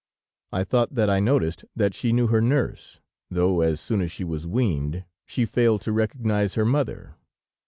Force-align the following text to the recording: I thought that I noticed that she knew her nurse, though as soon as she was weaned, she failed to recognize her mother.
I 0.51 0.63
thought 0.63 0.95
that 0.95 1.11
I 1.11 1.19
noticed 1.19 1.63
that 1.75 1.93
she 1.93 2.11
knew 2.11 2.25
her 2.25 2.41
nurse, 2.41 3.01
though 3.29 3.61
as 3.61 3.79
soon 3.79 4.01
as 4.01 4.11
she 4.11 4.23
was 4.23 4.47
weaned, 4.47 5.05
she 5.27 5.45
failed 5.45 5.81
to 5.81 5.91
recognize 5.91 6.55
her 6.55 6.65
mother. 6.65 7.13